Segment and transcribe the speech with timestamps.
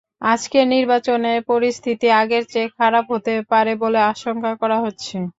[0.25, 5.15] আজকের নির্বাচনে পরিস্থিতি আগের চেয়ে খারাপ হতে পারে বলে আশঙ্কা করা হচ্ছে।